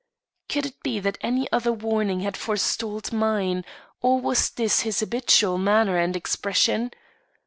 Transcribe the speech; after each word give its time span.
Could 0.49 0.65
it 0.65 0.81
be 0.81 0.99
that 0.99 1.19
any 1.21 1.47
other 1.51 1.71
warning 1.71 2.21
had 2.21 2.35
forestalled 2.35 3.13
mine, 3.13 3.63
or 4.01 4.19
was 4.19 4.49
this 4.49 4.79
his 4.79 4.99
habitual 5.01 5.59
manner 5.59 5.99
and 5.99 6.15
expression? 6.15 6.89